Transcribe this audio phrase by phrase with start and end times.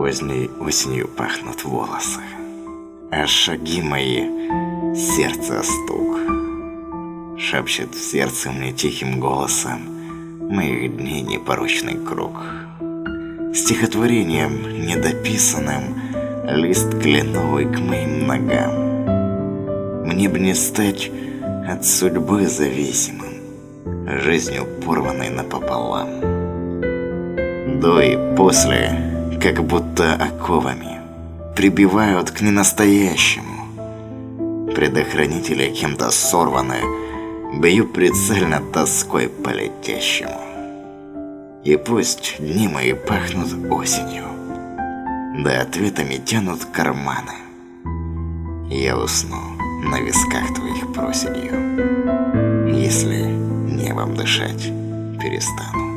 [0.00, 2.20] Поздней осенью пахнут волосы,
[3.10, 4.22] а шаги мои—
[4.96, 6.16] сердце стук.
[7.38, 9.80] Шепчет в сердце мне тихим голосом
[10.40, 12.32] моих дней непорочный круг.
[13.54, 15.94] Стихотворением недописанным
[16.44, 20.06] лист кленовый к моим ногам.
[20.06, 21.10] Мне бы не стать
[21.68, 23.34] от судьбы зависимым,
[24.18, 26.08] жизнью порванной напополам.
[27.80, 31.00] До и после, как будто оковами,
[31.56, 34.68] прибивают к ненастоящему.
[34.74, 36.80] Предохранители кем-то сорваны,
[37.58, 40.38] бью прицельно тоской по летящему.
[41.64, 44.24] И пусть дни мои пахнут осенью,
[45.42, 47.32] да ответами тянут карманы.
[48.70, 49.40] Я усну
[49.84, 54.70] на висках твоих проседью, если небом дышать
[55.18, 55.89] перестану.